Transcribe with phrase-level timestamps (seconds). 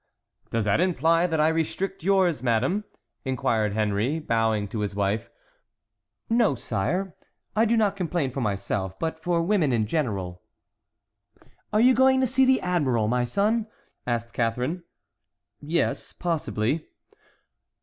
[0.49, 2.85] "Does that imply that I restrict yours, madame?"
[3.23, 5.29] inquired Henry, bowing to his wife.
[6.27, 7.15] "No, sire;
[7.55, 10.41] I do not complain for myself, but for women in general."
[11.71, 13.67] "Are you going to see the admiral, my son?"
[14.07, 14.81] asked Catharine.
[15.59, 16.87] "Yes, possibly."